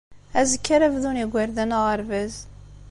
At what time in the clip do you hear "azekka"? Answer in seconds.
0.39-0.71